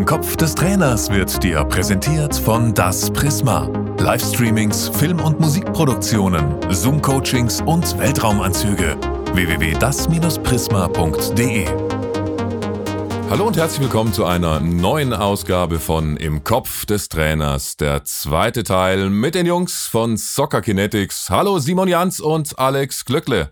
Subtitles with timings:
[0.00, 3.68] Im Kopf des Trainers wird dir präsentiert von Das Prisma.
[3.98, 8.96] Livestreamings, Film- und Musikproduktionen, Zoom-Coachings und Weltraumanzüge.
[9.34, 11.66] www.das-prisma.de
[13.28, 17.76] Hallo und herzlich willkommen zu einer neuen Ausgabe von Im Kopf des Trainers.
[17.76, 21.28] Der zweite Teil mit den Jungs von Soccer Kinetics.
[21.28, 23.50] Hallo Simon Jans und Alex Glöckle.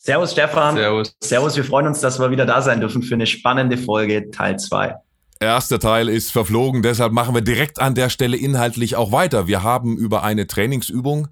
[0.00, 0.74] Servus Stefan.
[0.74, 1.14] Servus.
[1.22, 4.58] Servus, wir freuen uns, dass wir wieder da sein dürfen für eine spannende Folge Teil
[4.58, 4.96] 2.
[5.38, 9.46] Erster Teil ist verflogen, deshalb machen wir direkt an der Stelle inhaltlich auch weiter.
[9.46, 11.28] Wir haben über eine Trainingsübung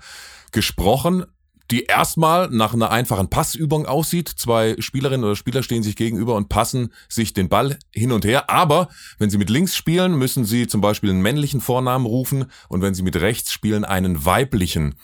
[0.52, 1.24] gesprochen,
[1.70, 4.28] die erstmal nach einer einfachen Passübung aussieht.
[4.28, 8.50] Zwei Spielerinnen oder Spieler stehen sich gegenüber und passen sich den Ball hin und her.
[8.50, 8.88] Aber
[9.18, 12.94] wenn sie mit links spielen, müssen sie zum Beispiel einen männlichen Vornamen rufen und wenn
[12.94, 14.96] sie mit rechts spielen, einen weiblichen.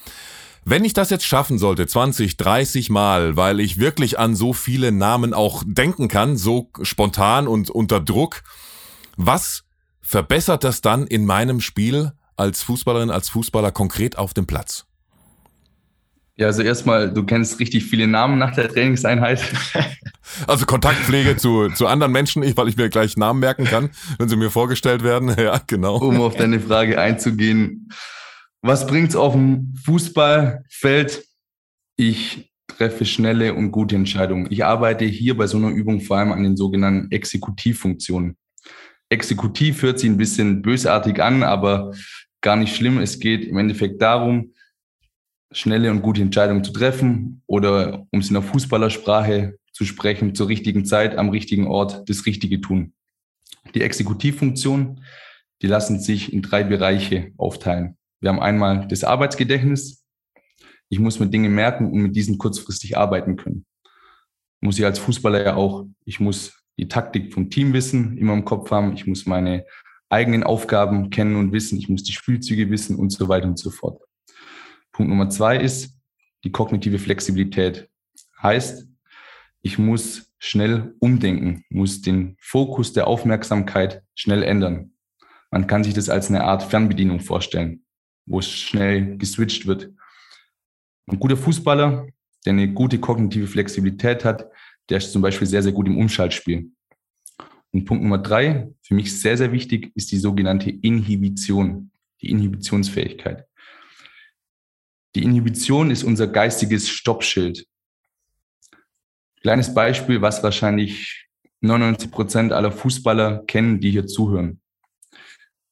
[0.66, 4.92] Wenn ich das jetzt schaffen sollte, 20, 30 Mal, weil ich wirklich an so viele
[4.92, 8.42] Namen auch denken kann, so spontan und unter Druck,
[9.16, 9.64] was
[10.00, 14.86] verbessert das dann in meinem Spiel als Fußballerin, als Fußballer konkret auf dem Platz?
[16.36, 19.42] Ja, also erstmal, du kennst richtig viele Namen nach der Trainingseinheit.
[20.46, 24.36] Also Kontaktpflege zu, zu anderen Menschen, weil ich mir gleich Namen merken kann, wenn sie
[24.36, 25.34] mir vorgestellt werden.
[25.38, 25.96] Ja, genau.
[25.96, 27.88] Um auf deine Frage einzugehen.
[28.62, 31.24] Was bringt's auf dem Fußballfeld?
[31.96, 34.46] Ich treffe schnelle und gute Entscheidungen.
[34.50, 38.36] Ich arbeite hier bei so einer Übung vor allem an den sogenannten Exekutivfunktionen.
[39.10, 41.92] Exekutiv hört sich ein bisschen bösartig an, aber
[42.40, 42.98] gar nicht schlimm.
[42.98, 44.54] Es geht im Endeffekt darum,
[45.52, 50.48] schnelle und gute Entscheidungen zu treffen oder um es in der Fußballersprache zu sprechen, zur
[50.48, 52.92] richtigen Zeit, am richtigen Ort das Richtige tun.
[53.74, 55.04] Die Exekutivfunktionen,
[55.60, 57.96] die lassen sich in drei Bereiche aufteilen.
[58.20, 60.04] Wir haben einmal das Arbeitsgedächtnis.
[60.88, 63.64] Ich muss mir Dinge merken und mit diesen kurzfristig arbeiten können.
[64.60, 65.86] Muss ich als Fußballer ja auch.
[66.04, 68.94] Ich muss die Taktik vom Team wissen, immer im Kopf haben.
[68.94, 69.66] Ich muss meine
[70.08, 71.78] eigenen Aufgaben kennen und wissen.
[71.78, 74.02] Ich muss die Spielzüge wissen und so weiter und so fort.
[74.92, 75.96] Punkt Nummer zwei ist
[76.44, 77.88] die kognitive Flexibilität.
[78.42, 78.88] Heißt,
[79.62, 84.92] ich muss schnell umdenken, muss den Fokus der Aufmerksamkeit schnell ändern.
[85.50, 87.84] Man kann sich das als eine Art Fernbedienung vorstellen,
[88.26, 89.90] wo es schnell geswitcht wird.
[91.06, 92.06] Ein guter Fußballer,
[92.46, 94.48] der eine gute kognitive Flexibilität hat,
[94.90, 96.70] der ist zum Beispiel sehr, sehr gut im Umschaltspiel.
[97.72, 103.46] Und Punkt Nummer drei, für mich sehr, sehr wichtig, ist die sogenannte Inhibition, die Inhibitionsfähigkeit.
[105.14, 107.66] Die Inhibition ist unser geistiges Stoppschild.
[109.40, 111.28] Kleines Beispiel, was wahrscheinlich
[111.60, 114.60] 99 Prozent aller Fußballer kennen, die hier zuhören.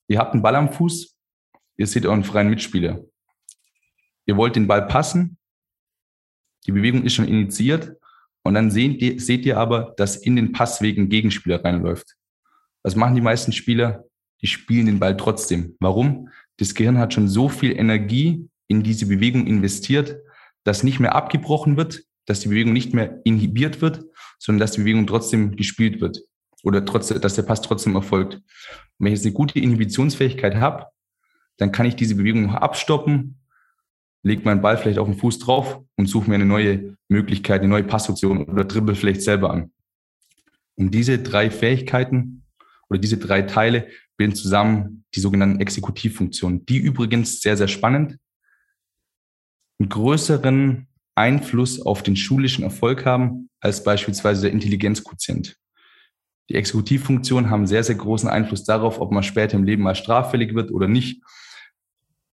[0.06, 1.16] Ihr habt einen Ball am Fuß,
[1.76, 3.04] ihr seht euren freien Mitspieler.
[4.26, 5.38] Ihr wollt den Ball passen,
[6.66, 7.98] die Bewegung ist schon initiiert
[8.48, 12.16] und dann seht ihr, seht ihr aber, dass in den Passweg ein Gegenspieler reinläuft.
[12.82, 14.04] Was machen die meisten Spieler?
[14.40, 15.76] Die spielen den Ball trotzdem.
[15.80, 16.30] Warum?
[16.56, 20.16] Das Gehirn hat schon so viel Energie in diese Bewegung investiert,
[20.64, 24.04] dass nicht mehr abgebrochen wird, dass die Bewegung nicht mehr inhibiert wird,
[24.38, 26.22] sondern dass die Bewegung trotzdem gespielt wird
[26.62, 28.36] oder trotzdem, dass der Pass trotzdem erfolgt.
[28.36, 28.42] Und
[28.98, 30.86] wenn ich jetzt eine gute Inhibitionsfähigkeit habe,
[31.58, 33.37] dann kann ich diese Bewegung noch abstoppen
[34.22, 37.70] leg meinen Ball vielleicht auf den Fuß drauf und suche mir eine neue Möglichkeit, eine
[37.70, 39.72] neue Passoption oder dribbel vielleicht selber an.
[40.76, 42.44] Und diese drei Fähigkeiten
[42.88, 48.18] oder diese drei Teile bilden zusammen die sogenannten Exekutivfunktionen, die übrigens sehr, sehr spannend
[49.78, 55.56] einen größeren Einfluss auf den schulischen Erfolg haben als beispielsweise der Intelligenzquotient.
[56.48, 60.54] Die Exekutivfunktionen haben sehr, sehr großen Einfluss darauf, ob man später im Leben mal straffällig
[60.54, 61.22] wird oder nicht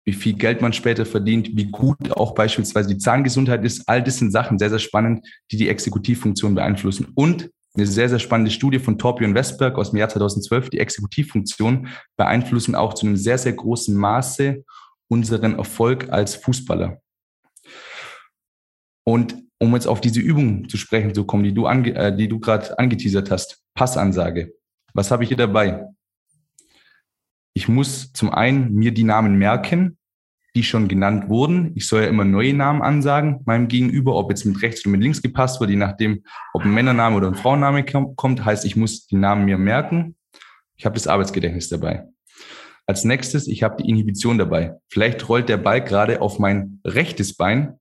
[0.10, 3.88] wie viel Geld man später verdient, wie gut auch beispielsweise die Zahngesundheit ist.
[3.88, 7.10] All das sind Sachen sehr, sehr spannend, die die Exekutivfunktion beeinflussen.
[7.14, 11.90] Und eine sehr, sehr spannende Studie von Torbjörn Westberg aus dem Jahr 2012, die Exekutivfunktion
[12.18, 14.64] beeinflussen auch zu einem sehr, sehr großen Maße
[15.10, 17.00] unseren Erfolg als Fußballer.
[19.04, 22.28] Und um jetzt auf diese Übung zu sprechen zu kommen, die du, ange, äh, die
[22.28, 24.56] du gerade angeteasert hast, Passansage.
[24.96, 25.86] Was habe ich hier dabei?
[27.54, 29.99] Ich muss zum einen mir die Namen merken,
[30.56, 31.72] die schon genannt wurden.
[31.76, 35.02] Ich soll ja immer neue Namen ansagen meinem Gegenüber, ob jetzt mit rechts oder mit
[35.02, 36.24] links gepasst wird, je nachdem,
[36.54, 38.44] ob ein Männername oder ein Frauenname kommt.
[38.44, 40.16] Heißt, ich muss die Namen mir merken.
[40.76, 42.08] Ich habe das Arbeitsgedächtnis dabei.
[42.88, 44.78] Als nächstes, ich habe die Inhibition dabei.
[44.90, 47.78] Vielleicht rollt der Ball gerade auf mein rechtes Bein,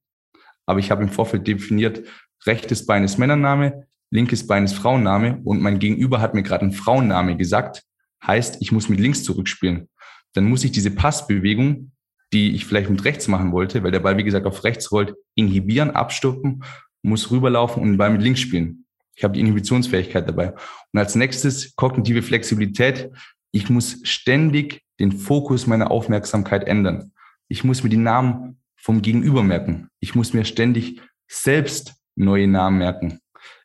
[0.67, 2.07] aber ich habe im Vorfeld definiert,
[2.45, 6.73] rechtes Bein ist Männername, linkes Bein ist Frauenname und mein Gegenüber hat mir gerade einen
[6.73, 7.85] Frauenname gesagt.
[8.27, 9.89] Heißt, ich muss mit links zurückspielen.
[10.35, 11.93] Dann muss ich diese Passbewegung
[12.33, 15.15] die ich vielleicht mit rechts machen wollte, weil der Ball, wie gesagt, auf rechts rollt,
[15.35, 16.65] inhibieren, abstoppen,
[17.03, 18.85] muss rüberlaufen und den Ball mit links spielen.
[19.15, 20.53] Ich habe die Inhibitionsfähigkeit dabei.
[20.93, 23.11] Und als nächstes kognitive Flexibilität.
[23.51, 27.13] Ich muss ständig den Fokus meiner Aufmerksamkeit ändern.
[27.49, 29.89] Ich muss mir die Namen vom Gegenüber merken.
[30.01, 33.21] Ich muss mir ständig selbst neue Namen merken.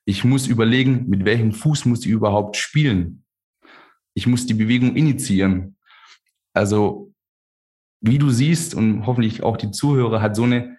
[0.05, 3.23] Ich muss überlegen, mit welchem Fuß muss ich überhaupt spielen.
[4.15, 5.77] Ich muss die Bewegung initiieren.
[6.53, 7.12] Also,
[8.03, 10.77] wie du siehst und hoffentlich auch die Zuhörer, hat so eine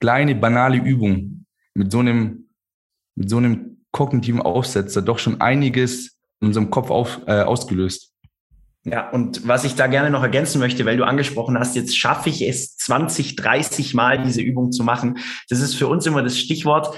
[0.00, 1.44] kleine, banale Übung
[1.74, 2.48] mit so einem,
[3.16, 8.12] mit so einem kognitiven Aufsetzer doch schon einiges in unserem Kopf auf, äh, ausgelöst.
[8.84, 12.28] Ja, und was ich da gerne noch ergänzen möchte, weil du angesprochen hast, jetzt schaffe
[12.28, 15.18] ich es 20, 30 Mal diese Übung zu machen.
[15.48, 16.96] Das ist für uns immer das Stichwort.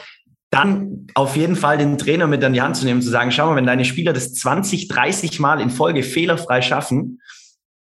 [0.51, 3.47] Dann auf jeden Fall den Trainer mit an die Hand zu nehmen, zu sagen, schau
[3.47, 7.21] mal, wenn deine Spieler das 20, 30 Mal in Folge fehlerfrei schaffen,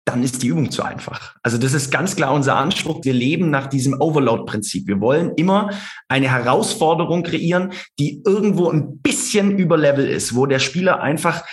[0.09, 1.35] dann ist die Übung zu einfach.
[1.43, 3.03] Also das ist ganz klar unser Anspruch.
[3.03, 4.87] Wir leben nach diesem Overload-Prinzip.
[4.87, 5.69] Wir wollen immer
[6.07, 11.43] eine Herausforderung kreieren, die irgendwo ein bisschen über Level ist, wo der Spieler einfach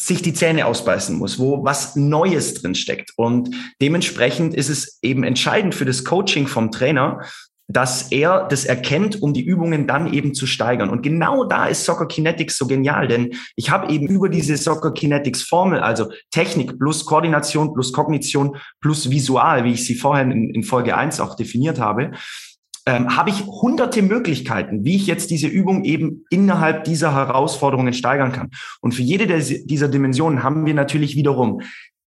[0.00, 3.12] sich die Zähne ausbeißen muss, wo was Neues drin steckt.
[3.16, 7.20] Und dementsprechend ist es eben entscheidend für das Coaching vom Trainer,
[7.72, 10.90] dass er das erkennt, um die Übungen dann eben zu steigern.
[10.90, 14.92] Und genau da ist Soccer Kinetics so genial, denn ich habe eben über diese Soccer
[14.92, 20.52] Kinetics Formel, also Technik plus Koordination plus Kognition plus Visual, wie ich sie vorher in,
[20.52, 22.10] in Folge eins auch definiert habe,
[22.86, 28.32] ähm, habe ich hunderte Möglichkeiten, wie ich jetzt diese Übung eben innerhalb dieser Herausforderungen steigern
[28.32, 28.50] kann.
[28.80, 31.60] Und für jede dieser Dimensionen haben wir natürlich wiederum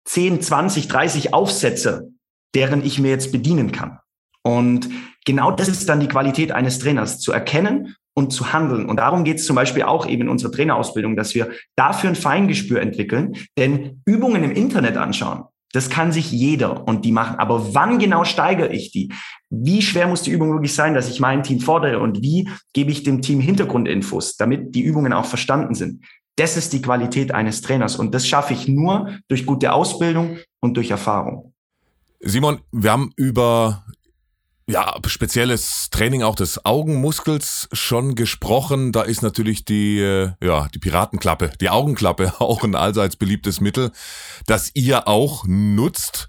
[0.06, 2.10] 10, 20, 30 Aufsätze,
[2.56, 4.00] deren ich mir jetzt bedienen kann.
[4.44, 4.90] Und
[5.26, 8.90] genau das ist dann die Qualität eines Trainers, zu erkennen und zu handeln.
[8.90, 12.16] Und darum geht es zum Beispiel auch eben in unserer Trainerausbildung, dass wir dafür ein
[12.16, 13.36] Feingespür entwickeln.
[13.58, 17.40] Denn Übungen im Internet anschauen, das kann sich jeder und die machen.
[17.40, 19.14] Aber wann genau steigere ich die?
[19.50, 22.00] Wie schwer muss die Übung wirklich sein, dass ich mein Team fordere?
[22.00, 26.04] Und wie gebe ich dem Team Hintergrundinfos, damit die Übungen auch verstanden sind?
[26.36, 27.96] Das ist die Qualität eines Trainers.
[27.96, 31.54] Und das schaffe ich nur durch gute Ausbildung und durch Erfahrung.
[32.20, 33.86] Simon, wir haben über
[34.68, 38.92] ja, spezielles Training auch des Augenmuskels schon gesprochen.
[38.92, 43.92] Da ist natürlich die, äh, ja, die Piratenklappe, die Augenklappe auch ein allseits beliebtes Mittel,
[44.46, 46.28] das ihr auch nutzt.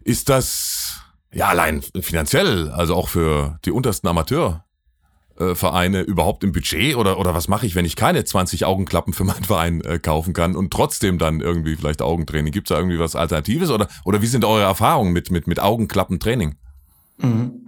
[0.00, 1.00] Ist das,
[1.32, 7.48] ja, allein finanziell, also auch für die untersten Amateurvereine überhaupt im Budget oder, oder was
[7.48, 11.18] mache ich, wenn ich keine 20 Augenklappen für meinen Verein äh, kaufen kann und trotzdem
[11.18, 12.52] dann irgendwie vielleicht Augentraining?
[12.52, 15.60] Gibt es da irgendwie was Alternatives oder, oder wie sind eure Erfahrungen mit, mit, mit
[15.60, 16.56] Augenklappentraining?
[17.18, 17.66] Mhm.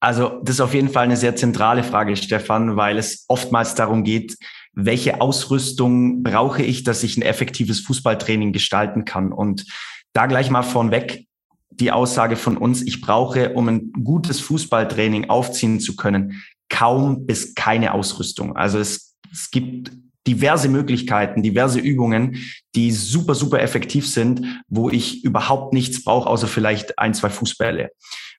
[0.00, 4.04] Also das ist auf jeden Fall eine sehr zentrale Frage, Stefan, weil es oftmals darum
[4.04, 4.36] geht,
[4.72, 9.32] welche Ausrüstung brauche ich, dass ich ein effektives Fußballtraining gestalten kann.
[9.32, 9.64] Und
[10.12, 11.26] da gleich mal vornweg
[11.70, 17.54] die Aussage von uns, ich brauche, um ein gutes Fußballtraining aufziehen zu können, kaum bis
[17.54, 18.56] keine Ausrüstung.
[18.56, 19.92] Also es, es gibt
[20.26, 22.36] diverse Möglichkeiten, diverse Übungen,
[22.74, 27.90] die super, super effektiv sind, wo ich überhaupt nichts brauche, außer vielleicht ein, zwei Fußbälle.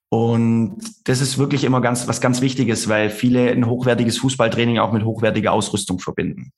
[0.09, 4.91] Und das ist wirklich immer ganz, was ganz Wichtiges, weil viele ein hochwertiges Fußballtraining auch
[4.91, 6.51] mit hochwertiger Ausrüstung verbinden.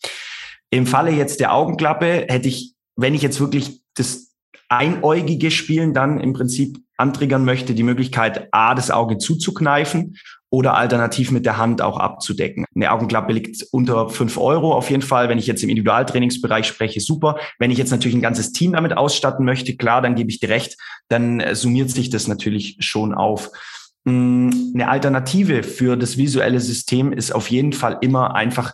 [0.70, 4.32] Im Falle jetzt der Augenklappe hätte ich, wenn ich jetzt wirklich das
[4.70, 10.16] einäugige Spielen dann im Prinzip antriggern möchte, die Möglichkeit, A, das Auge zuzukneifen
[10.52, 12.66] oder alternativ mit der Hand auch abzudecken.
[12.76, 15.30] Eine Augenklappe liegt unter fünf Euro auf jeden Fall.
[15.30, 17.38] Wenn ich jetzt im Individualtrainingsbereich spreche, super.
[17.58, 20.50] Wenn ich jetzt natürlich ein ganzes Team damit ausstatten möchte, klar, dann gebe ich dir
[20.50, 20.78] recht,
[21.08, 23.50] dann äh, summiert sich das natürlich schon auf.
[24.04, 28.74] Mm, eine Alternative für das visuelle System ist auf jeden Fall immer einfach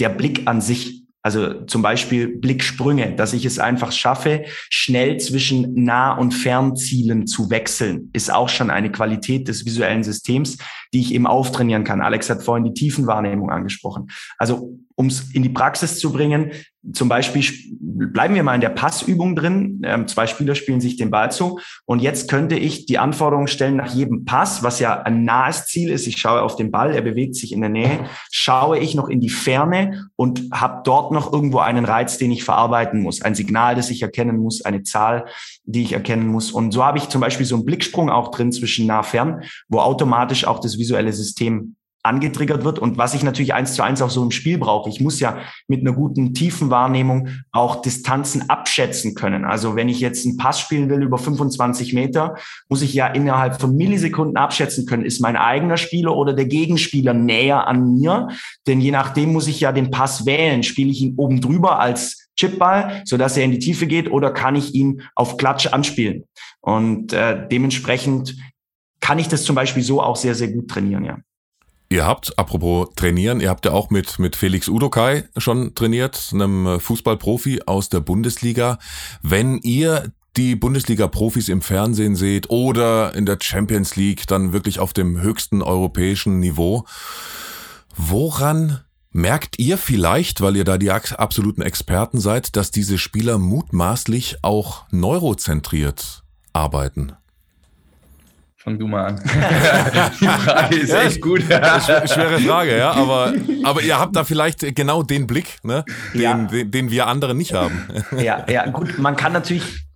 [0.00, 1.04] der Blick an sich.
[1.22, 7.50] Also zum Beispiel Blicksprünge, dass ich es einfach schaffe, schnell zwischen Nah- und Fernzielen zu
[7.50, 10.58] wechseln, ist auch schon eine Qualität des visuellen Systems,
[10.94, 12.00] die ich eben auftrainieren kann.
[12.00, 14.08] Alex hat vorhin die Tiefenwahrnehmung angesprochen.
[14.38, 16.50] Also um es in die Praxis zu bringen,
[16.92, 17.44] zum Beispiel
[17.80, 19.82] bleiben wir mal in der Passübung drin.
[19.84, 21.60] Ähm, zwei Spieler spielen sich den Ball zu.
[21.86, 25.90] Und jetzt könnte ich die Anforderungen stellen nach jedem Pass, was ja ein nahes Ziel
[25.90, 26.08] ist.
[26.08, 28.06] Ich schaue auf den Ball, er bewegt sich in der Nähe.
[28.32, 32.44] Schaue ich noch in die Ferne und habe dort noch irgendwo einen Reiz, den ich
[32.44, 33.22] verarbeiten muss.
[33.22, 35.26] Ein Signal, das ich erkennen muss, eine Zahl,
[35.64, 36.52] die ich erkennen muss.
[36.52, 40.44] Und so habe ich zum Beispiel so einen Blicksprung auch drin zwischen nah-fern, wo automatisch
[40.46, 44.22] auch das visuelle System angetriggert wird und was ich natürlich eins zu eins auch so
[44.22, 44.88] im Spiel brauche.
[44.88, 49.44] Ich muss ja mit einer guten Tiefenwahrnehmung auch Distanzen abschätzen können.
[49.44, 52.36] Also wenn ich jetzt einen Pass spielen will über 25 Meter,
[52.68, 57.14] muss ich ja innerhalb von Millisekunden abschätzen können, ist mein eigener Spieler oder der Gegenspieler
[57.14, 58.28] näher an mir?
[58.66, 60.62] Denn je nachdem muss ich ja den Pass wählen.
[60.62, 64.54] Spiele ich ihn oben drüber als Chipball, sodass er in die Tiefe geht, oder kann
[64.54, 66.24] ich ihn auf Klatsch anspielen?
[66.60, 68.36] Und äh, dementsprechend
[69.00, 71.18] kann ich das zum Beispiel so auch sehr, sehr gut trainieren, ja.
[71.90, 76.80] Ihr habt, apropos trainieren, ihr habt ja auch mit, mit Felix Udokai schon trainiert, einem
[76.80, 78.78] Fußballprofi aus der Bundesliga.
[79.22, 84.92] Wenn ihr die Bundesliga-Profis im Fernsehen seht oder in der Champions League dann wirklich auf
[84.92, 86.84] dem höchsten europäischen Niveau,
[87.96, 88.80] woran
[89.10, 94.84] merkt ihr vielleicht, weil ihr da die absoluten Experten seid, dass diese Spieler mutmaßlich auch
[94.90, 97.14] neurozentriert arbeiten?
[98.68, 99.20] Fang du mal an.
[100.20, 101.40] die Frage ist ja, echt gut.
[101.40, 103.32] schwere Frage, ja, aber,
[103.64, 106.34] aber ihr habt da vielleicht genau den Blick, ne, den, ja.
[106.34, 107.88] den, den wir andere nicht haben.
[108.18, 109.86] Ja, ja, gut, man kann natürlich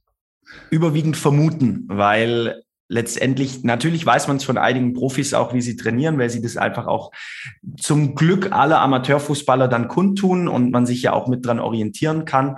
[0.70, 6.18] überwiegend vermuten, weil letztendlich, natürlich weiß man es von einigen Profis auch, wie sie trainieren,
[6.18, 7.10] weil sie das einfach auch
[7.78, 12.56] zum Glück aller Amateurfußballer dann kundtun und man sich ja auch mit dran orientieren kann.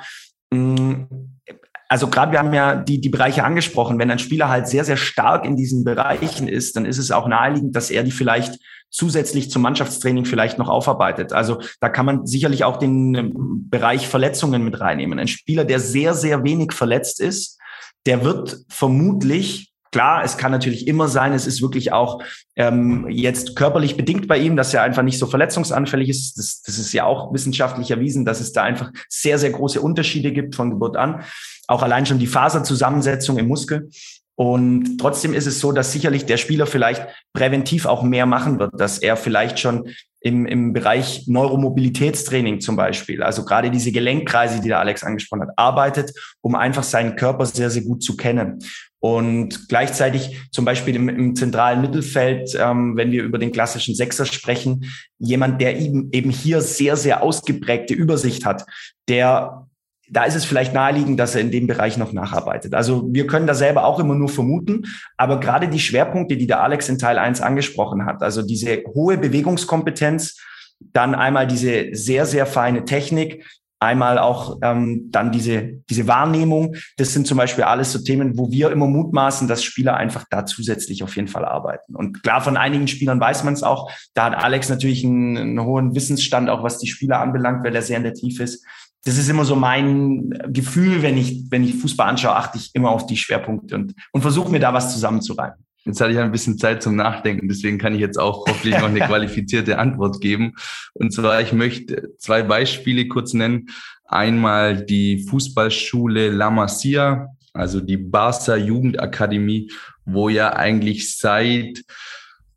[1.88, 3.98] Also gerade wir haben ja die, die Bereiche angesprochen.
[3.98, 7.28] Wenn ein Spieler halt sehr, sehr stark in diesen Bereichen ist, dann ist es auch
[7.28, 8.58] naheliegend, dass er die vielleicht
[8.90, 11.32] zusätzlich zum Mannschaftstraining vielleicht noch aufarbeitet.
[11.32, 15.18] Also da kann man sicherlich auch den ähm, Bereich Verletzungen mit reinnehmen.
[15.18, 17.58] Ein Spieler, der sehr, sehr wenig verletzt ist,
[18.06, 22.20] der wird vermutlich Klar, es kann natürlich immer sein, es ist wirklich auch
[22.56, 26.36] ähm, jetzt körperlich bedingt bei ihm, dass er einfach nicht so verletzungsanfällig ist.
[26.36, 30.32] Das, das ist ja auch wissenschaftlich erwiesen, dass es da einfach sehr, sehr große Unterschiede
[30.32, 31.22] gibt von Geburt an.
[31.68, 33.88] Auch allein schon die Faserzusammensetzung im Muskel.
[34.34, 38.72] Und trotzdem ist es so, dass sicherlich der Spieler vielleicht präventiv auch mehr machen wird,
[38.76, 44.68] dass er vielleicht schon im, im Bereich Neuromobilitätstraining zum Beispiel, also gerade diese Gelenkkreise, die
[44.68, 48.58] der Alex angesprochen hat, arbeitet, um einfach seinen Körper sehr, sehr gut zu kennen.
[49.04, 54.24] Und gleichzeitig zum Beispiel im, im zentralen Mittelfeld, ähm, wenn wir über den klassischen Sechser
[54.24, 54.86] sprechen,
[55.18, 58.64] jemand, der eben, eben hier sehr, sehr ausgeprägte Übersicht hat,
[59.06, 59.66] der
[60.08, 62.72] da ist es vielleicht naheliegend, dass er in dem Bereich noch nacharbeitet.
[62.74, 64.86] Also wir können da selber auch immer nur vermuten,
[65.18, 69.18] aber gerade die Schwerpunkte, die der Alex in Teil 1 angesprochen hat, also diese hohe
[69.18, 70.40] Bewegungskompetenz,
[70.80, 73.44] dann einmal diese sehr, sehr feine Technik,
[73.80, 76.76] einmal auch ähm, dann diese, diese Wahrnehmung.
[76.96, 80.46] Das sind zum Beispiel alles so Themen, wo wir immer mutmaßen, dass Spieler einfach da
[80.46, 81.94] zusätzlich auf jeden Fall arbeiten.
[81.94, 83.90] Und klar, von einigen Spielern weiß man es auch.
[84.14, 87.82] Da hat Alex natürlich einen, einen hohen Wissensstand, auch was die Spieler anbelangt, weil er
[87.82, 88.64] sehr in der Tiefe ist
[89.04, 92.90] das ist immer so mein Gefühl, wenn ich, wenn ich Fußball anschaue, achte ich immer
[92.90, 95.64] auf die Schwerpunkte und, und versuche mir da was zusammenzureiben.
[95.84, 98.88] Jetzt hatte ich ein bisschen Zeit zum Nachdenken, deswegen kann ich jetzt auch hoffentlich noch
[98.88, 100.54] eine qualifizierte Antwort geben.
[100.94, 103.66] Und zwar, ich möchte zwei Beispiele kurz nennen.
[104.06, 109.70] Einmal die Fußballschule La Masia, also die Barca Jugendakademie,
[110.06, 111.82] wo ja eigentlich seit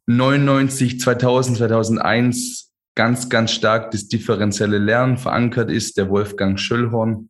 [0.06, 7.30] 99, 2000, 2001 ganz, ganz stark das differenzielle Lernen verankert ist, der Wolfgang Schöllhorn.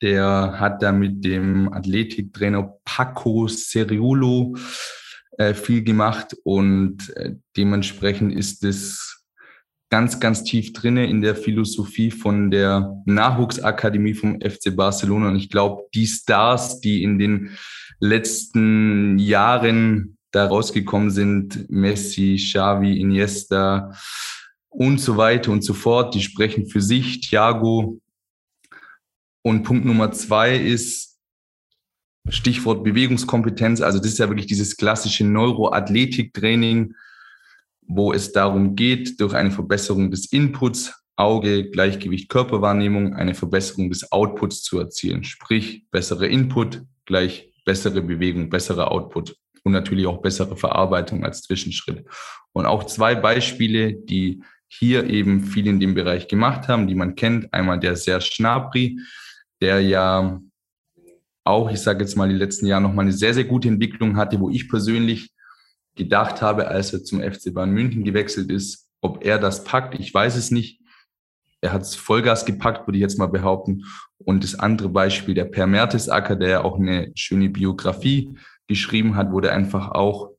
[0.00, 4.56] Der hat da mit dem Athletiktrainer Paco Seriulo
[5.38, 9.24] äh, viel gemacht und äh, dementsprechend ist es
[9.90, 15.28] ganz, ganz tief drinne in der Philosophie von der Nachwuchsakademie vom FC Barcelona.
[15.28, 17.50] Und ich glaube, die Stars, die in den
[18.00, 23.92] letzten Jahren da rausgekommen sind, Messi, Xavi, Iniesta,
[24.72, 26.14] und so weiter und so fort.
[26.14, 28.00] Die sprechen für sich, Thiago.
[29.42, 31.11] Und Punkt Nummer zwei ist
[32.28, 33.80] Stichwort Bewegungskompetenz.
[33.80, 36.94] Also das ist ja wirklich dieses klassische Neuroathletiktraining,
[37.86, 44.10] wo es darum geht, durch eine Verbesserung des Inputs, Auge, Gleichgewicht, Körperwahrnehmung, eine Verbesserung des
[44.12, 45.24] Outputs zu erzielen.
[45.24, 52.04] Sprich, bessere Input gleich bessere Bewegung, bessere Output und natürlich auch bessere Verarbeitung als Zwischenschritt.
[52.52, 57.14] Und auch zwei Beispiele, die hier eben viel in dem Bereich gemacht haben, die man
[57.14, 57.52] kennt.
[57.52, 58.98] Einmal der Serge Schnabri,
[59.60, 60.40] der ja
[61.44, 64.38] auch, ich sage jetzt mal, die letzten Jahre nochmal eine sehr, sehr gute Entwicklung hatte,
[64.40, 65.30] wo ich persönlich
[65.94, 70.12] gedacht habe, als er zum FC Bayern München gewechselt ist, ob er das packt, ich
[70.12, 70.80] weiß es nicht.
[71.60, 73.84] Er hat Vollgas gepackt, würde ich jetzt mal behaupten.
[74.18, 79.32] Und das andere Beispiel, der Per Mertesacker, der ja auch eine schöne Biografie geschrieben hat,
[79.32, 80.30] wo der einfach auch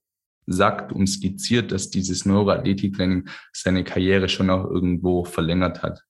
[0.45, 6.03] sagt und skizziert, dass dieses Neuroathletiktraining seine Karriere schon auch irgendwo verlängert hat.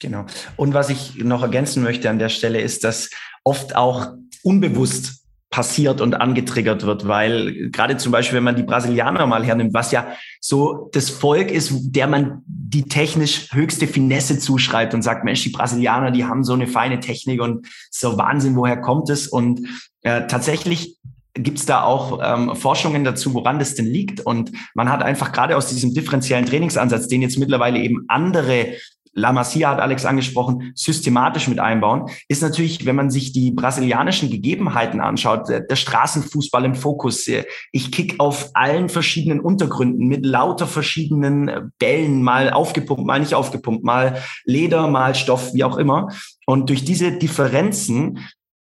[0.00, 0.26] Genau.
[0.56, 3.10] Und was ich noch ergänzen möchte an der Stelle ist, dass
[3.48, 4.08] oft auch
[4.42, 9.72] unbewusst passiert und angetriggert wird, weil gerade zum Beispiel, wenn man die Brasilianer mal hernimmt,
[9.72, 10.08] was ja
[10.40, 15.48] so das Volk ist, der man die technisch höchste Finesse zuschreibt und sagt, Mensch, die
[15.48, 19.26] Brasilianer, die haben so eine feine Technik und so Wahnsinn, woher kommt es?
[19.26, 19.66] Und
[20.02, 20.98] äh, tatsächlich
[21.32, 24.20] gibt es da auch ähm, Forschungen dazu, woran das denn liegt.
[24.20, 28.74] Und man hat einfach gerade aus diesem differenziellen Trainingsansatz, den jetzt mittlerweile eben andere
[29.18, 34.30] La Masia hat Alex angesprochen, systematisch mit einbauen, ist natürlich, wenn man sich die brasilianischen
[34.30, 37.28] Gegebenheiten anschaut, der, Straßenfußball im Fokus.
[37.72, 43.84] Ich kick auf allen verschiedenen Untergründen mit lauter verschiedenen Bällen, mal aufgepumpt, mal nicht aufgepumpt,
[43.84, 46.08] mal Leder, mal Stoff, wie auch immer.
[46.46, 48.20] Und durch diese Differenzen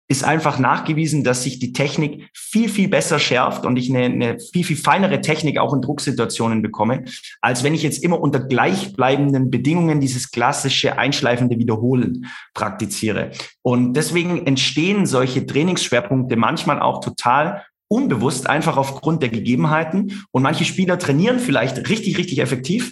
[0.07, 4.39] ist einfach nachgewiesen, dass sich die Technik viel, viel besser schärft und ich eine, eine
[4.39, 7.05] viel, viel feinere Technik auch in Drucksituationen bekomme,
[7.41, 13.31] als wenn ich jetzt immer unter gleichbleibenden Bedingungen dieses klassische einschleifende Wiederholen praktiziere.
[13.61, 20.25] Und deswegen entstehen solche Trainingsschwerpunkte manchmal auch total unbewusst, einfach aufgrund der Gegebenheiten.
[20.31, 22.91] Und manche Spieler trainieren vielleicht richtig, richtig effektiv,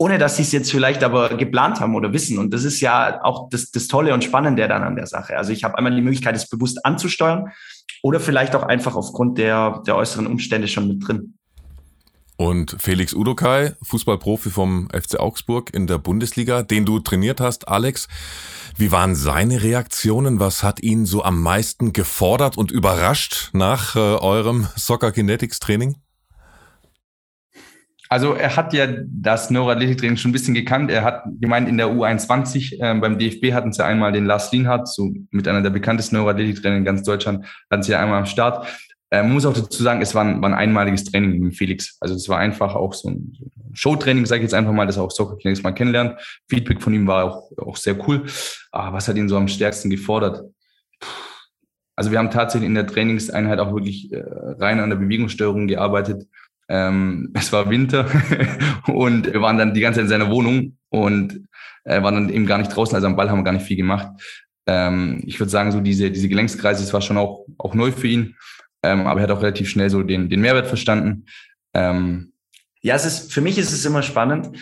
[0.00, 2.38] ohne dass sie es jetzt vielleicht aber geplant haben oder wissen.
[2.38, 5.36] Und das ist ja auch das, das Tolle und Spannende dann an der Sache.
[5.36, 7.50] Also ich habe einmal die Möglichkeit, es bewusst anzusteuern
[8.02, 11.34] oder vielleicht auch einfach aufgrund der, der äußeren Umstände schon mit drin.
[12.38, 18.08] Und Felix Udokai, Fußballprofi vom FC Augsburg in der Bundesliga, den du trainiert hast, Alex.
[18.78, 20.40] Wie waren seine Reaktionen?
[20.40, 25.96] Was hat ihn so am meisten gefordert und überrascht nach äh, eurem Soccer Kinetics Training?
[28.12, 30.90] Also er hat ja das Neuroathletiktraining schon ein bisschen gekannt.
[30.90, 34.88] Er hat gemeint, in der U21 äh, beim DFB hatten sie einmal den Lars Lienhardt,
[34.88, 38.66] so mit einer der bekanntesten Neuroathletiktrainer in ganz Deutschland, hatten sie ja einmal am Start.
[39.10, 41.96] Äh, man muss auch dazu sagen, es war ein, war ein einmaliges Training mit Felix.
[42.00, 43.32] Also es war einfach auch so ein,
[43.74, 46.14] Showtraining, sage ich jetzt einfach mal, das auch Soccer Clinics mal kennenlernen.
[46.48, 48.24] Feedback von ihm war auch, auch sehr cool.
[48.72, 50.42] Aber was hat ihn so am stärksten gefordert?
[51.94, 54.24] Also wir haben tatsächlich in der Trainingseinheit auch wirklich äh,
[54.58, 56.26] rein an der Bewegungssteuerung gearbeitet.
[56.72, 58.08] Ähm, es war Winter
[58.86, 61.48] und wir waren dann die ganze Zeit in seiner Wohnung und
[61.82, 62.94] äh, waren dann eben gar nicht draußen.
[62.94, 64.08] Also am Ball haben wir gar nicht viel gemacht.
[64.66, 68.06] Ähm, ich würde sagen, so diese, diese Gelenkskreise, das war schon auch, auch neu für
[68.06, 68.36] ihn.
[68.84, 71.26] Ähm, aber er hat auch relativ schnell so den, den Mehrwert verstanden.
[71.74, 72.32] Ähm,
[72.82, 74.56] ja, es ist, für mich ist es immer spannend.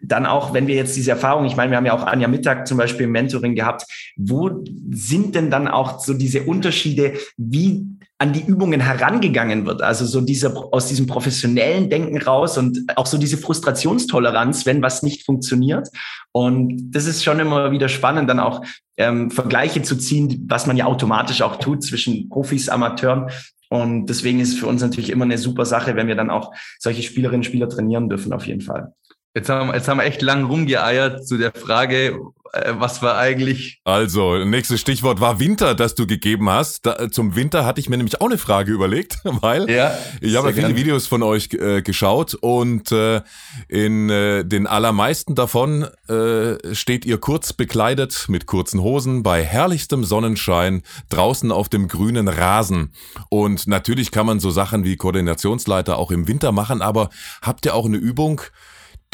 [0.00, 2.66] Dann auch, wenn wir jetzt diese Erfahrung, ich meine, wir haben ja auch Anja Mittag
[2.66, 3.84] zum Beispiel im Mentoring gehabt,
[4.16, 7.86] wo sind denn dann auch so diese Unterschiede, wie
[8.18, 9.82] an die Übungen herangegangen wird.
[9.82, 15.02] Also so dieser aus diesem professionellen Denken raus und auch so diese Frustrationstoleranz, wenn was
[15.02, 15.88] nicht funktioniert.
[16.32, 18.64] Und das ist schon immer wieder spannend, dann auch
[18.96, 23.30] ähm, Vergleiche zu ziehen, was man ja automatisch auch tut zwischen Profis, Amateuren.
[23.68, 26.52] Und deswegen ist es für uns natürlich immer eine super Sache, wenn wir dann auch
[26.78, 28.92] solche Spielerinnen und Spieler trainieren dürfen, auf jeden Fall.
[29.34, 32.20] Jetzt haben, jetzt haben wir echt lang rumgeeiert zu der Frage,
[32.52, 33.80] äh, was war eigentlich.
[33.82, 36.86] Also, nächstes Stichwort war Winter, das du gegeben hast.
[36.86, 40.52] Da, zum Winter hatte ich mir nämlich auch eine Frage überlegt, weil ja, ich habe
[40.52, 40.76] viele.
[40.76, 43.22] Videos von euch äh, geschaut und äh,
[43.66, 50.04] in äh, den allermeisten davon äh, steht ihr kurz bekleidet mit kurzen Hosen bei herrlichstem
[50.04, 52.92] Sonnenschein draußen auf dem grünen Rasen.
[53.30, 57.10] Und natürlich kann man so Sachen wie Koordinationsleiter auch im Winter machen, aber
[57.42, 58.40] habt ihr auch eine Übung,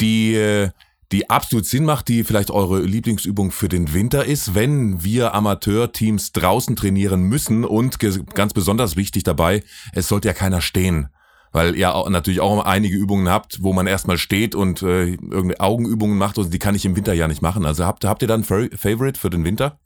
[0.01, 0.69] die,
[1.11, 6.31] die absolut Sinn macht, die vielleicht eure Lieblingsübung für den Winter ist, wenn wir Amateurteams
[6.31, 7.99] draußen trainieren müssen und
[8.33, 11.09] ganz besonders wichtig dabei, es sollte ja keiner stehen.
[11.53, 15.59] Weil ihr auch, natürlich auch einige Übungen habt, wo man erstmal steht und äh, irgendeine
[15.59, 17.65] Augenübungen macht, und die kann ich im Winter ja nicht machen.
[17.65, 19.77] Also habt, habt ihr dann Favorite für den Winter?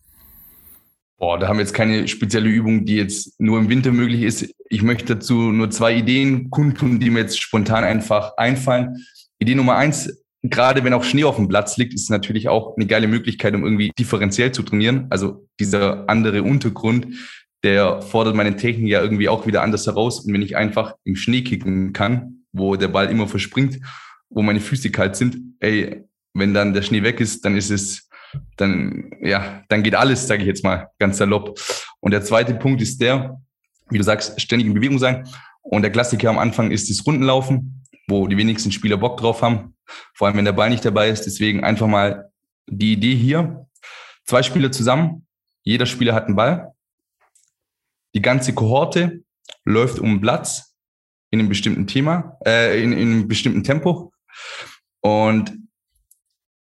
[1.18, 4.54] Boah, da haben wir jetzt keine spezielle Übung, die jetzt nur im Winter möglich ist.
[4.70, 9.04] Ich möchte dazu nur zwei Ideen kundtun, die mir jetzt spontan einfach einfallen.
[9.40, 12.86] Idee Nummer eins, gerade wenn auch Schnee auf dem Platz liegt, ist natürlich auch eine
[12.86, 15.08] geile Möglichkeit, um irgendwie differenziell zu trainieren.
[15.10, 17.08] Also dieser andere Untergrund,
[17.64, 20.20] der fordert meine Technik ja irgendwie auch wieder anders heraus.
[20.22, 23.80] Und wenn ich einfach im Schnee kicken kann, wo der Ball immer verspringt,
[24.30, 28.10] wo meine Füße kalt sind, ey, wenn dann der Schnee weg ist, dann ist es,
[28.58, 31.60] dann, ja, dann geht alles, sage ich jetzt mal ganz salopp.
[32.02, 33.42] Und der zweite Punkt ist der,
[33.90, 35.28] wie du sagst, ständig in Bewegung sein.
[35.62, 39.76] Und der Klassiker am Anfang ist das Rundenlaufen wo die wenigsten Spieler Bock drauf haben,
[40.14, 41.24] vor allem wenn der Ball nicht dabei ist.
[41.26, 42.32] Deswegen einfach mal
[42.68, 43.68] die Idee hier,
[44.26, 45.28] zwei Spieler zusammen,
[45.64, 46.74] jeder Spieler hat einen Ball,
[48.14, 49.24] die ganze Kohorte
[49.66, 50.76] läuft um den Platz
[51.32, 54.14] in einem bestimmten Thema, äh, in, in einem bestimmten Tempo.
[55.02, 55.58] Und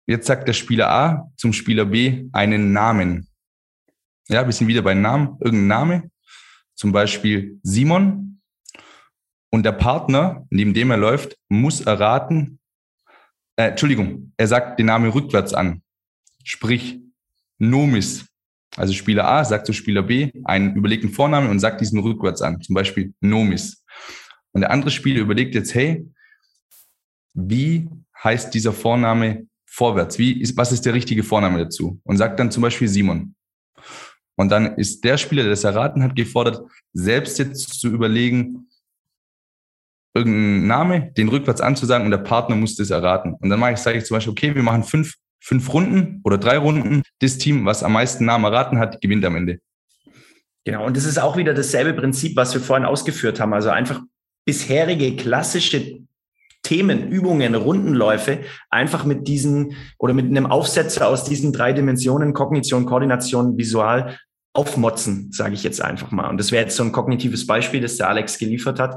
[0.06, 3.28] jetzt sagt der Spieler A zum Spieler B einen Namen.
[4.28, 6.10] Ja, wir sind wieder bei Namen, irgendein Name,
[6.74, 8.35] zum Beispiel Simon
[9.56, 12.58] und der Partner, neben dem er läuft, muss erraten,
[13.56, 15.80] äh, Entschuldigung, er sagt den Namen rückwärts an.
[16.44, 17.00] Sprich,
[17.56, 18.26] Nomis.
[18.76, 22.60] Also Spieler A sagt zu Spieler B einen überlegten Vornamen und sagt diesen rückwärts an.
[22.60, 23.82] Zum Beispiel Nomis.
[24.52, 26.06] Und der andere Spieler überlegt jetzt, hey,
[27.32, 27.88] wie
[28.22, 30.18] heißt dieser Vorname vorwärts?
[30.18, 31.98] Wie ist, was ist der richtige Vorname dazu?
[32.04, 33.34] Und sagt dann zum Beispiel Simon.
[34.36, 36.60] Und dann ist der Spieler, der das erraten hat, gefordert,
[36.92, 38.65] selbst jetzt zu überlegen,
[40.16, 43.34] irgendeinen Name, den rückwärts anzusagen und der Partner muss das erraten.
[43.40, 45.14] Und dann ich, sage ich zum Beispiel, okay, wir machen fünf
[45.46, 47.02] fünf Runden oder drei Runden.
[47.20, 49.60] Das Team, was am meisten Namen erraten hat, gewinnt am Ende.
[50.64, 53.54] Genau, und das ist auch wieder dasselbe Prinzip, was wir vorhin ausgeführt haben.
[53.54, 54.00] Also einfach
[54.44, 56.00] bisherige klassische
[56.64, 62.86] Themen, Übungen, Rundenläufe einfach mit diesen oder mit einem Aufsetzer aus diesen drei Dimensionen, Kognition,
[62.86, 64.18] Koordination, Visual,
[64.56, 66.28] aufmotzen, sage ich jetzt einfach mal.
[66.28, 68.96] Und das wäre jetzt so ein kognitives Beispiel, das der Alex geliefert hat.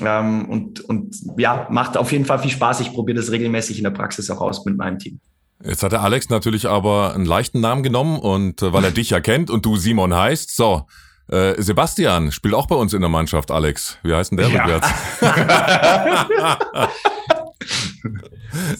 [0.00, 2.80] Ähm, und, und ja, macht auf jeden Fall viel Spaß.
[2.80, 5.20] Ich probiere das regelmäßig in der Praxis auch aus mit meinem Team.
[5.64, 9.10] Jetzt hat der Alex natürlich aber einen leichten Namen genommen und äh, weil er dich
[9.10, 10.86] ja kennt und du Simon heißt, so,
[11.28, 13.98] äh, Sebastian spielt auch bei uns in der Mannschaft, Alex.
[14.02, 14.64] Wie heißt denn der ja.
[14.64, 14.88] rückwärts?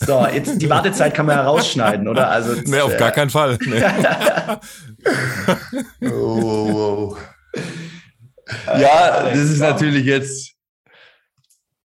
[0.07, 2.31] so, jetzt die Wartezeit kann man ja rausschneiden, oder?
[2.31, 3.59] Also, nee, auf äh, gar keinen Fall.
[3.66, 3.83] Nee.
[6.09, 7.16] oh, oh, oh.
[8.78, 10.54] Ja, das ist natürlich jetzt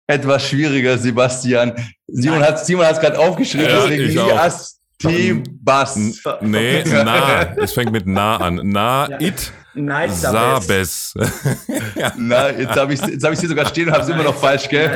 [0.08, 1.74] etwas schwieriger, Sebastian.
[2.08, 6.24] Simon hat Simon hat es gerade aufgeschrieben, ja, deswegen Nias Tebas.
[6.42, 7.56] Nee, na.
[7.58, 8.62] Es fängt mit na an.
[8.64, 9.20] Na, ja.
[9.20, 9.52] it.
[9.78, 11.14] Nice Sabes.
[11.96, 12.14] ja.
[12.18, 14.68] Na, jetzt habe ich es hab hier sogar stehen und habe es immer noch falsch,
[14.70, 14.92] gell?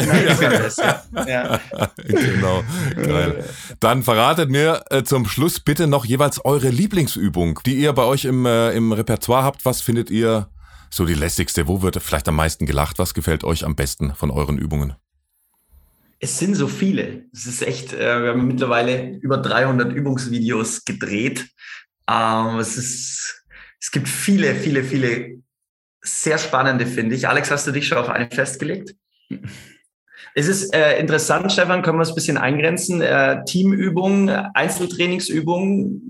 [1.15, 1.59] Ja, ja.
[1.97, 2.63] Genau.
[2.95, 3.43] Geil.
[3.79, 8.25] Dann verratet mir äh, zum Schluss bitte noch jeweils eure Lieblingsübung, die ihr bei euch
[8.25, 9.65] im, äh, im Repertoire habt.
[9.65, 10.47] Was findet ihr
[10.89, 11.67] so die lässigste?
[11.67, 12.99] Wo wird vielleicht am meisten gelacht?
[12.99, 14.95] Was gefällt euch am besten von euren Übungen?
[16.19, 17.25] Es sind so viele.
[17.33, 21.47] Es ist echt, äh, wir haben mittlerweile über 300 Übungsvideos gedreht.
[22.07, 23.40] Ähm, es ist
[23.81, 25.41] es gibt viele, viele, viele
[26.01, 27.27] sehr spannende, finde ich.
[27.27, 28.95] Alex, hast du dich schon auf eine festgelegt?
[30.33, 33.01] Es ist äh, interessant, Stefan, können wir es ein bisschen eingrenzen?
[33.01, 36.01] Äh, Teamübung, Einzeltrainingsübung.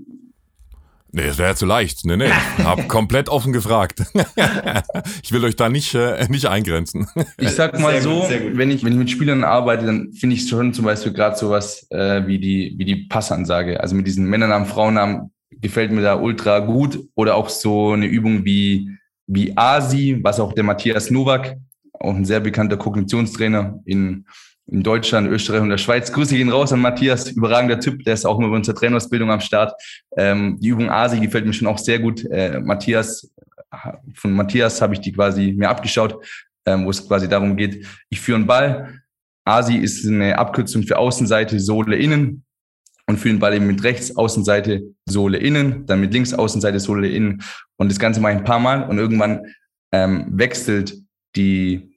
[1.14, 2.04] Nee, das wäre ja zu leicht.
[2.04, 2.30] Nee, nee.
[2.64, 4.02] Hab komplett offen gefragt.
[5.22, 7.06] ich will euch da nicht, äh, nicht eingrenzen.
[7.38, 10.36] Ich sag mal sehr so, gut, wenn ich, wenn ich mit Spielern arbeite, dann finde
[10.36, 13.80] ich schon zum Beispiel gerade sowas äh, wie die, wie die Passansage.
[13.80, 16.98] Also mit diesen Männernamen, Frauennamen gefällt mir da ultra gut.
[17.14, 18.90] Oder auch so eine Übung wie,
[19.26, 21.56] wie ASI, was auch der Matthias Nowak,
[21.92, 24.26] auch ein sehr bekannter Kognitionstrainer in,
[24.66, 26.12] in Deutschland, Österreich und der Schweiz.
[26.12, 29.72] Grüße gehen raus an Matthias, überragender Typ, der ist auch bei unserer Trainerausbildung am Start.
[30.16, 32.24] Ähm, die Übung ASI gefällt mir schon auch sehr gut.
[32.30, 33.30] Äh, Matthias,
[34.14, 36.16] von Matthias habe ich die quasi mir abgeschaut,
[36.66, 39.00] ähm, wo es quasi darum geht, ich führe einen Ball.
[39.44, 42.44] ASI ist eine Abkürzung für Außenseite, Sohle innen
[43.12, 47.42] und führen Ball eben mit rechts Außenseite Sohle innen, dann mit links Außenseite Sohle innen
[47.76, 49.46] und das Ganze mache ich ein paar Mal und irgendwann
[49.92, 50.96] ähm, wechselt
[51.36, 51.92] die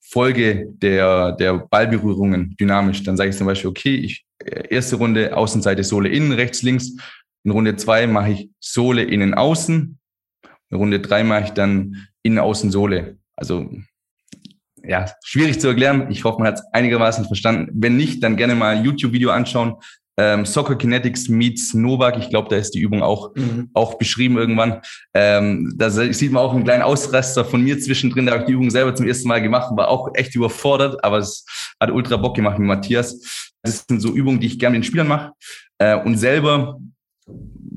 [0.00, 3.02] Folge der, der Ballberührungen dynamisch.
[3.02, 6.96] Dann sage ich zum Beispiel, okay, ich äh, erste Runde Außenseite Sohle innen, rechts, links.
[7.44, 9.98] In Runde zwei mache ich Sohle innen, außen.
[10.70, 13.18] In Runde drei mache ich dann innen, außen, Sohle.
[13.36, 13.70] Also
[14.84, 16.10] ja, schwierig zu erklären.
[16.10, 17.70] Ich hoffe, man hat es einigermaßen verstanden.
[17.74, 19.74] Wenn nicht, dann gerne mal ein YouTube-Video anschauen
[20.18, 22.18] ähm, Soccer Kinetics meets Novak.
[22.18, 23.70] Ich glaube, da ist die Übung auch, mhm.
[23.72, 24.80] auch beschrieben irgendwann.
[25.14, 28.26] Ähm, da sieht man auch einen kleinen Ausraster von mir zwischendrin.
[28.26, 31.02] Da habe ich die Übung selber zum ersten Mal gemacht und war auch echt überfordert,
[31.04, 31.46] aber es
[31.80, 33.52] hat ultra Bock gemacht mit Matthias.
[33.62, 35.32] Das sind so Übungen, die ich gerne mit den Spielern mache.
[35.78, 36.80] Äh, und selber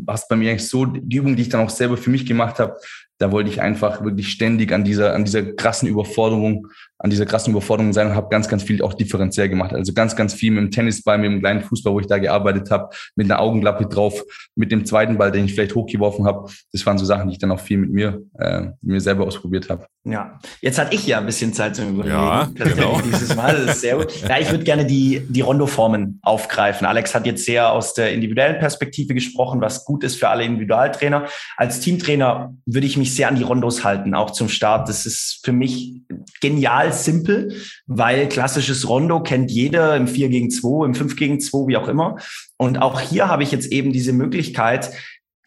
[0.04, 2.25] war es bei mir eigentlich so, die Übung, die ich dann auch selber für mich
[2.25, 2.75] gemacht habe,
[3.19, 6.67] da wollte ich einfach wirklich ständig an dieser, an dieser krassen Überforderung
[7.03, 9.73] an dieser krassen Überforderung sein und habe ganz, ganz viel auch differenziell gemacht.
[9.73, 12.69] Also ganz, ganz viel mit dem Tennisball, mit dem kleinen Fußball, wo ich da gearbeitet
[12.69, 14.23] habe, mit einer Augenklappe drauf,
[14.55, 16.51] mit dem zweiten Ball, den ich vielleicht hochgeworfen habe.
[16.71, 19.25] Das waren so Sachen, die ich dann auch viel mit mir, äh, mit mir selber
[19.25, 19.87] ausprobiert habe.
[20.03, 22.15] Ja, jetzt hatte ich ja ein bisschen Zeit zum Überlegen.
[22.15, 23.01] Ja, genau.
[23.03, 24.07] Dieses Mal, das ist sehr gut.
[24.27, 26.85] Ja, ich würde gerne die, die Rondo-Formen aufgreifen.
[26.85, 31.25] Alex hat jetzt sehr aus der individuellen Perspektive gesprochen, was gut ist für alle Individualtrainer.
[31.57, 34.89] Als Teamtrainer würde ich mich sehr an die Rondos halten, auch zum Start.
[34.89, 36.01] Das ist für mich
[36.41, 37.56] genial simpel,
[37.88, 41.88] weil klassisches Rondo kennt jeder im 4 gegen 2, im 5 gegen 2, wie auch
[41.88, 42.17] immer.
[42.58, 44.91] Und auch hier habe ich jetzt eben diese Möglichkeit,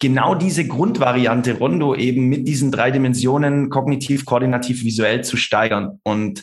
[0.00, 6.00] genau diese Grundvariante Rondo eben mit diesen drei Dimensionen kognitiv, koordinativ, visuell zu steigern.
[6.02, 6.42] Und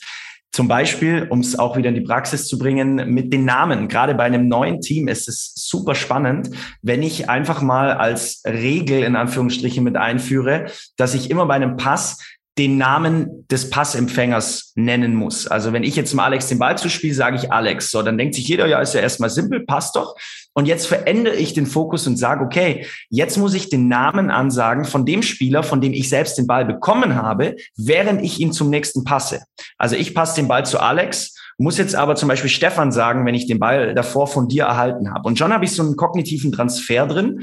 [0.54, 3.88] zum Beispiel, um es auch wieder in die Praxis zu bringen, mit den Namen.
[3.88, 6.50] Gerade bei einem neuen Team ist es super spannend,
[6.82, 10.66] wenn ich einfach mal als Regel in Anführungsstrichen mit einführe,
[10.98, 12.18] dass ich immer bei einem Pass
[12.58, 15.48] den Namen des Passempfängers nennen muss.
[15.48, 17.92] Also wenn ich jetzt mal Alex den Ball zuspiele, sage ich Alex.
[17.92, 20.16] So, dann denkt sich jeder, ja, ist ja erstmal simpel, passt doch.
[20.54, 24.84] Und jetzt verändere ich den Fokus und sage, okay, jetzt muss ich den Namen ansagen
[24.84, 28.70] von dem Spieler, von dem ich selbst den Ball bekommen habe, während ich ihn zum
[28.70, 29.44] nächsten passe.
[29.78, 33.36] Also ich passe den Ball zu Alex, muss jetzt aber zum Beispiel Stefan sagen, wenn
[33.36, 35.28] ich den Ball davor von dir erhalten habe.
[35.28, 37.42] Und schon habe ich so einen kognitiven Transfer drin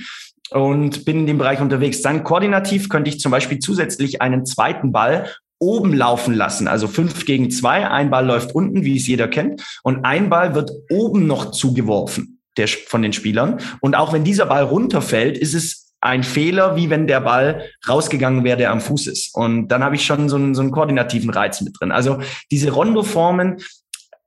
[0.50, 2.02] und bin in dem Bereich unterwegs.
[2.02, 6.68] Dann koordinativ könnte ich zum Beispiel zusätzlich einen zweiten Ball oben laufen lassen.
[6.68, 7.88] Also fünf gegen zwei.
[7.88, 9.62] Ein Ball läuft unten, wie es jeder kennt.
[9.82, 12.40] Und ein Ball wird oben noch zugeworfen.
[12.56, 13.60] der, von den Spielern.
[13.80, 18.44] Und auch wenn dieser Ball runterfällt, ist es ein Fehler, wie wenn der Ball rausgegangen
[18.44, 19.34] wäre, der am Fuß ist.
[19.34, 21.90] Und dann habe ich schon so einen, so einen koordinativen Reiz mit drin.
[21.90, 23.58] Also diese Rondo-Formen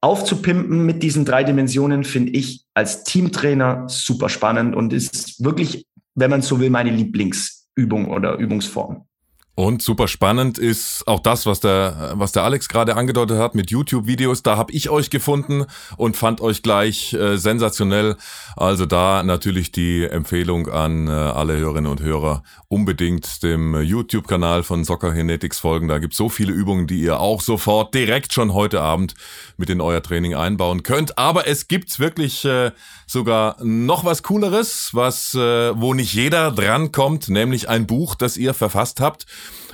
[0.01, 6.29] aufzupimpen mit diesen drei Dimensionen finde ich als Teamtrainer super spannend und ist wirklich, wenn
[6.29, 9.07] man so will, meine Lieblingsübung oder Übungsform.
[9.53, 13.69] Und super spannend ist auch das, was der, was der Alex gerade angedeutet hat mit
[13.69, 14.43] YouTube-Videos.
[14.43, 15.65] Da habe ich euch gefunden
[15.97, 18.15] und fand euch gleich äh, sensationell.
[18.55, 24.85] Also da natürlich die Empfehlung an äh, alle Hörerinnen und Hörer, unbedingt dem YouTube-Kanal von
[24.85, 25.89] Soccer Genetics folgen.
[25.89, 29.15] Da gibt so viele Übungen, die ihr auch sofort direkt schon heute Abend
[29.57, 31.17] mit in euer Training einbauen könnt.
[31.17, 32.71] Aber es gibt wirklich äh,
[33.05, 38.53] sogar noch was Cooleres, was, äh, wo nicht jeder drankommt, nämlich ein Buch, das ihr
[38.53, 39.25] verfasst habt.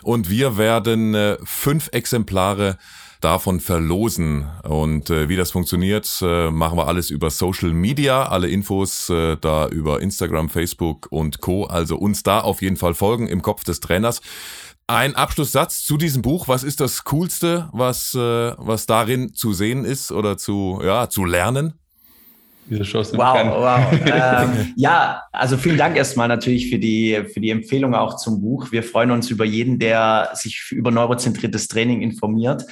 [0.04, 2.78] Und wir werden äh, fünf Exemplare
[3.22, 4.48] davon verlosen.
[4.64, 8.28] Und äh, wie das funktioniert, äh, machen wir alles über Social Media.
[8.28, 11.66] Alle Infos äh, da über Instagram, Facebook und Co.
[11.66, 14.22] Also uns da auf jeden Fall folgen im Kopf des Trainers.
[14.88, 16.48] Ein Abschlusssatz zu diesem Buch.
[16.48, 21.26] Was ist das Coolste, was, äh, was darin zu sehen ist oder zu, ja, zu
[21.26, 21.74] lernen?
[22.70, 23.50] Diese Chance wow, kann.
[23.50, 24.52] wow.
[24.60, 28.72] ähm, ja, also vielen Dank erstmal natürlich für die, für die Empfehlung auch zum Buch.
[28.72, 32.64] Wir freuen uns über jeden, der sich über neurozentriertes Training informiert.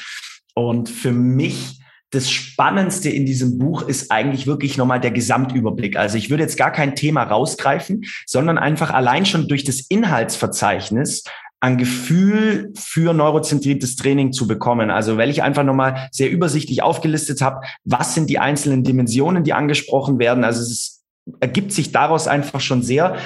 [0.54, 1.80] Und für mich
[2.12, 5.98] das Spannendste in diesem Buch ist eigentlich wirklich nochmal der Gesamtüberblick.
[5.98, 11.24] Also ich würde jetzt gar kein Thema rausgreifen, sondern einfach allein schon durch das Inhaltsverzeichnis
[11.60, 14.92] ein Gefühl für neurozentriertes Training zu bekommen.
[14.92, 19.54] Also weil ich einfach nochmal sehr übersichtlich aufgelistet habe, was sind die einzelnen Dimensionen, die
[19.54, 20.44] angesprochen werden.
[20.44, 20.96] Also es ist
[21.40, 23.18] ergibt sich daraus einfach schon sehr.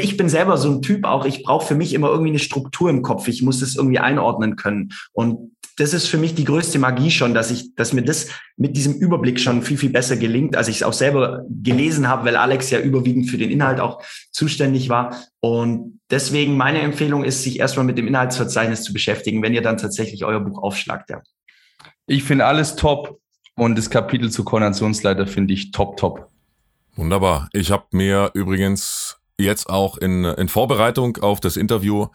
[0.00, 2.90] Ich bin selber so ein Typ auch, ich brauche für mich immer irgendwie eine Struktur
[2.90, 3.28] im Kopf.
[3.28, 4.90] Ich muss es irgendwie einordnen können.
[5.12, 8.76] Und das ist für mich die größte Magie schon, dass ich, dass mir das mit
[8.76, 12.36] diesem Überblick schon viel, viel besser gelingt, als ich es auch selber gelesen habe, weil
[12.36, 15.16] Alex ja überwiegend für den Inhalt auch zuständig war.
[15.38, 19.78] Und deswegen meine Empfehlung ist, sich erstmal mit dem Inhaltsverzeichnis zu beschäftigen, wenn ihr dann
[19.78, 21.10] tatsächlich euer Buch aufschlagt.
[21.10, 21.22] Ja.
[22.06, 23.20] Ich finde alles top
[23.54, 26.28] und das Kapitel zu Koordinationsleiter finde ich top, top.
[26.96, 27.48] Wunderbar.
[27.52, 32.08] Ich habe mir übrigens jetzt auch in, in Vorbereitung auf das Interview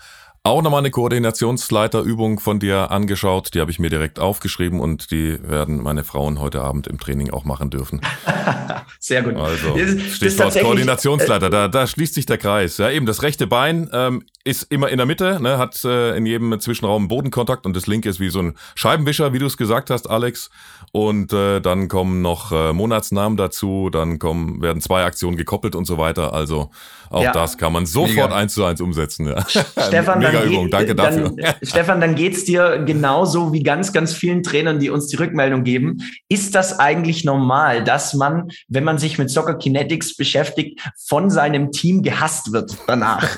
[0.46, 3.54] auch nochmal eine Koordinationsleiterübung von dir angeschaut.
[3.54, 7.32] Die habe ich mir direkt aufgeschrieben und die werden meine Frauen heute Abend im Training
[7.32, 8.02] auch machen dürfen.
[9.00, 9.38] Sehr gut.
[9.38, 9.78] Also
[10.10, 12.78] Stichwort Koordinationsleiter, da, da schließt sich der Kreis.
[12.78, 16.26] Ja, eben das rechte Bein ähm, ist immer in der Mitte, ne, hat äh, in
[16.26, 19.90] jedem Zwischenraum Bodenkontakt und das linke ist wie so ein Scheibenwischer, wie du es gesagt
[19.90, 20.50] hast, Alex.
[20.92, 25.86] Und äh, dann kommen noch äh, Monatsnamen dazu, dann kommen werden zwei Aktionen gekoppelt und
[25.86, 26.34] so weiter.
[26.34, 26.70] Also
[27.10, 27.32] auch ja.
[27.32, 29.28] das kann man sofort eins zu eins umsetzen.
[29.28, 29.46] Ja.
[29.48, 31.34] Stefan, Mega dann Übung, danke dafür.
[31.36, 35.64] Dann, Stefan, dann geht's dir genauso wie ganz, ganz vielen Trainern, die uns die Rückmeldung
[35.64, 35.98] geben.
[36.30, 41.72] Ist das eigentlich normal, dass man, wenn man sich mit Soccer Kinetics beschäftigt, von seinem
[41.72, 43.38] Team gehasst wird danach?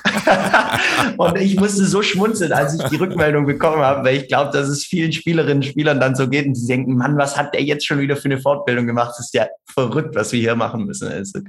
[1.18, 4.68] und ich musste so schmunzeln, als ich die Rückmeldung bekommen habe, weil ich glaube, dass
[4.68, 7.64] es vielen Spielerinnen und Spielern dann so geht und sie denken, Mann, was hat der
[7.64, 9.12] jetzt schon wieder für eine Fortbildung gemacht?
[9.18, 11.08] Das ist ja verrückt, was wir hier machen müssen.
[11.08, 11.40] Also,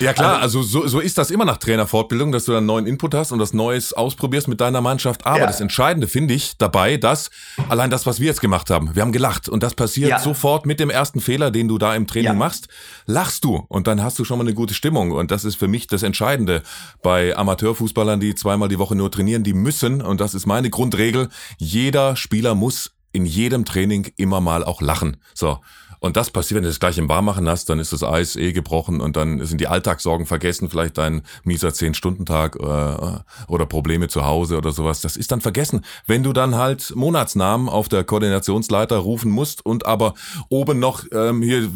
[0.00, 2.86] ja klar, also, also so, so ist das immer nach Trainerfortbildung, dass du dann neuen
[2.86, 5.26] Input hast und das Neues ausprobierst mit deiner Mannschaft.
[5.26, 5.46] Aber ja.
[5.46, 7.30] das Entscheidende finde ich dabei, dass
[7.68, 10.18] allein das, was wir jetzt gemacht haben, wir haben gelacht und das passiert ja.
[10.18, 12.34] sofort mit dem ersten Fehler, den du da im Training ja.
[12.34, 12.68] machst,
[13.06, 15.68] lachst du und dann hast du schon mal eine gute Stimmung und das ist für
[15.68, 16.62] mich das Entscheidende
[17.02, 21.28] bei Amateurfußballern, die zweimal die Woche nur trainieren, die müssen und das ist meine Grundregel,
[21.58, 25.16] jeder Spieler muss in jedem Training immer mal auch lachen.
[25.32, 25.60] So.
[26.04, 28.36] Und das passiert, wenn du das gleich im Bar machen hast, dann ist das Eis
[28.36, 34.08] eh gebrochen und dann sind die Alltagssorgen vergessen, vielleicht dein mieser Zehn-Stunden-Tag äh, oder Probleme
[34.08, 35.00] zu Hause oder sowas.
[35.00, 35.82] Das ist dann vergessen.
[36.06, 40.12] Wenn du dann halt Monatsnamen auf der Koordinationsleiter rufen musst und aber
[40.50, 41.70] oben noch ähm, hier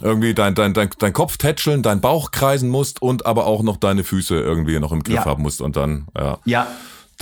[0.00, 3.76] irgendwie dein, dein, dein, dein Kopf tätscheln, dein Bauch kreisen musst und aber auch noch
[3.76, 5.24] deine Füße irgendwie noch im Griff ja.
[5.26, 6.40] haben musst und dann, ja.
[6.44, 6.66] Ja,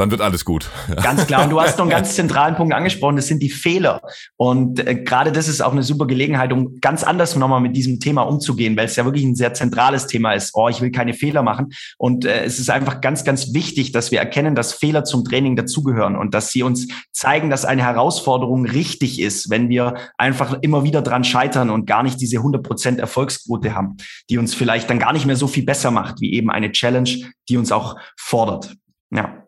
[0.00, 0.68] dann wird alles gut.
[1.02, 1.44] Ganz klar.
[1.44, 4.02] Und du hast noch einen ganz zentralen Punkt angesprochen, das sind die Fehler.
[4.36, 8.00] Und äh, gerade das ist auch eine super Gelegenheit, um ganz anders nochmal mit diesem
[8.00, 10.52] Thema umzugehen, weil es ja wirklich ein sehr zentrales Thema ist.
[10.54, 11.68] Oh, ich will keine Fehler machen.
[11.98, 15.56] Und äh, es ist einfach ganz, ganz wichtig, dass wir erkennen, dass Fehler zum Training
[15.56, 20.84] dazugehören und dass sie uns zeigen, dass eine Herausforderung richtig ist, wenn wir einfach immer
[20.84, 23.96] wieder dran scheitern und gar nicht diese 100% Erfolgsquote haben,
[24.30, 27.10] die uns vielleicht dann gar nicht mehr so viel besser macht, wie eben eine Challenge,
[27.48, 28.74] die uns auch fordert.
[29.10, 29.39] Ja.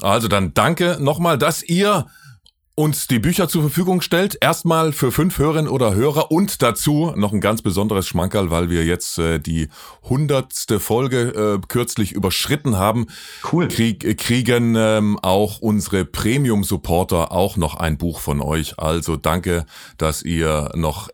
[0.00, 2.06] Also dann danke nochmal, dass ihr
[2.76, 4.36] uns die Bücher zur Verfügung stellt.
[4.40, 8.84] Erstmal für fünf Hörerinnen oder Hörer und dazu noch ein ganz besonderes Schmankerl, weil wir
[8.84, 9.68] jetzt äh, die
[10.02, 13.06] hundertste Folge äh, kürzlich überschritten haben.
[13.50, 13.68] Cool.
[13.68, 18.78] Krieg, kriegen ähm, auch unsere Premium-Supporter auch noch ein Buch von euch.
[18.78, 19.64] Also danke,
[19.96, 21.08] dass ihr noch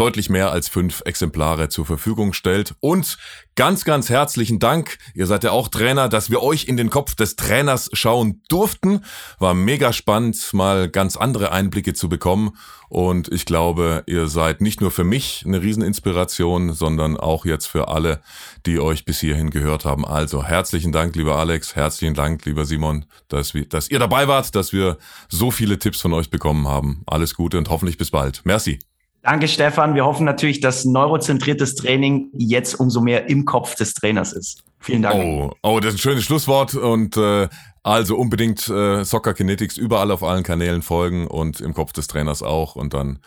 [0.00, 2.74] deutlich mehr als fünf Exemplare zur Verfügung stellt.
[2.80, 3.18] Und
[3.54, 4.96] ganz, ganz herzlichen Dank.
[5.12, 9.04] Ihr seid ja auch Trainer, dass wir euch in den Kopf des Trainers schauen durften.
[9.38, 12.56] War mega spannend, mal ganz andere Einblicke zu bekommen.
[12.88, 17.88] Und ich glaube, ihr seid nicht nur für mich eine Rieseninspiration, sondern auch jetzt für
[17.88, 18.22] alle,
[18.64, 20.06] die euch bis hierhin gehört haben.
[20.06, 24.54] Also herzlichen Dank, lieber Alex, herzlichen Dank, lieber Simon, dass, wir, dass ihr dabei wart,
[24.54, 24.96] dass wir
[25.28, 27.02] so viele Tipps von euch bekommen haben.
[27.06, 28.40] Alles Gute und hoffentlich bis bald.
[28.44, 28.78] Merci.
[29.22, 29.94] Danke, Stefan.
[29.94, 34.64] Wir hoffen natürlich, dass neurozentriertes Training jetzt umso mehr im Kopf des Trainers ist.
[34.78, 35.22] Vielen Dank.
[35.22, 37.48] Oh, oh das ist ein schönes Schlusswort und äh,
[37.82, 42.42] also unbedingt äh, Soccer Kinetics überall auf allen Kanälen folgen und im Kopf des Trainers
[42.42, 43.18] auch und dann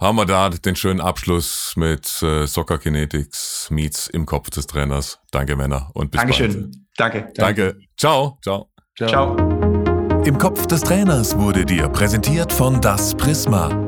[0.00, 5.18] haben wir da den schönen Abschluss mit äh, Soccer Kinetics meets im Kopf des Trainers.
[5.32, 6.52] Danke Männer und bis Dankeschön.
[6.52, 6.74] bald.
[6.96, 7.32] Danke.
[7.34, 7.76] Danke.
[7.96, 8.38] Ciao.
[8.42, 8.70] Ciao.
[8.96, 9.08] Ciao.
[9.08, 10.22] Ciao.
[10.24, 13.87] Im Kopf des Trainers wurde dir präsentiert von Das Prisma.